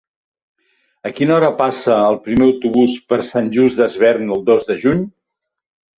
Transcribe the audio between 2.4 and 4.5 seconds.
autobús per Sant Just Desvern el